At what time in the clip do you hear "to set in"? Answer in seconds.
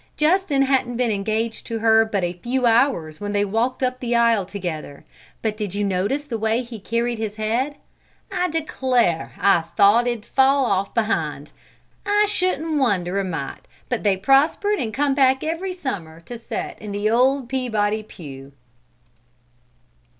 16.21-16.93